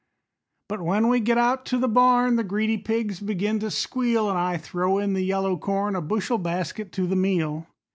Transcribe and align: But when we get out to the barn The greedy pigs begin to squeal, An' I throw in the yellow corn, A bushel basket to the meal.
But 0.67 0.81
when 0.81 1.09
we 1.09 1.19
get 1.19 1.37
out 1.37 1.63
to 1.67 1.77
the 1.77 1.87
barn 1.87 2.35
The 2.35 2.43
greedy 2.43 2.79
pigs 2.79 3.19
begin 3.19 3.59
to 3.59 3.69
squeal, 3.69 4.31
An' 4.31 4.35
I 4.35 4.57
throw 4.57 4.97
in 4.97 5.13
the 5.13 5.21
yellow 5.21 5.57
corn, 5.59 5.95
A 5.95 6.01
bushel 6.01 6.39
basket 6.39 6.91
to 6.93 7.05
the 7.05 7.15
meal. 7.15 7.67